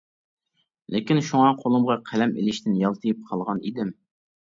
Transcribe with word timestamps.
لېكىن 0.95 1.21
شۇڭا 1.27 1.53
قولۇمغا 1.61 1.99
قەلەم 2.09 2.35
ئېلىشتىن 2.43 2.83
يالتىيىپ 2.83 3.25
قالغان 3.31 3.67
ئىدىم. 3.73 3.99